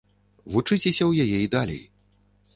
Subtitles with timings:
[0.53, 1.83] Вучыцеся ў яе і далей.